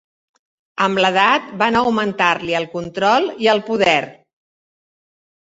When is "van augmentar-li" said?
1.63-2.57